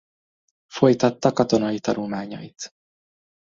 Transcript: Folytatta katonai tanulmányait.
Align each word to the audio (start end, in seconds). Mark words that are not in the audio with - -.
Folytatta 0.73 1.31
katonai 1.31 1.79
tanulmányait. 1.79 2.57